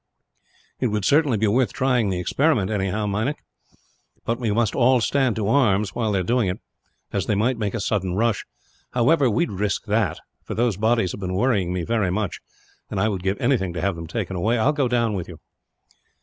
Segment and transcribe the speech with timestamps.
[0.79, 1.03] "It would
[1.39, 3.37] be worth trying the experiment, anyhow, Meinik.
[4.25, 6.59] But we must all stand to arms, while they are doing it;
[7.13, 8.43] as they might make a sudden rush.
[8.93, 12.39] However, we would risk that, for those bodies have been worrying me very much,
[12.89, 14.57] and I would give anything to have them taken away.
[14.57, 15.37] I will go down with you."